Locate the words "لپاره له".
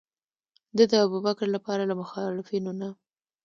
1.55-1.95